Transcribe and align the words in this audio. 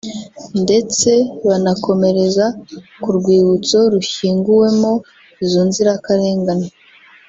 ndetse 0.63 1.11
banakomereza 1.47 2.45
ku 3.01 3.07
rwibutso 3.17 3.77
rushyinguwemo 3.93 4.91
izo 5.43 5.61
nzirakarengane 5.67 6.67